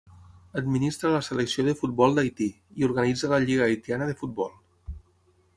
[0.61, 2.49] Administra la selecció de futbol d'Haití
[2.83, 4.53] i organitza la lliga haitiana de futbol.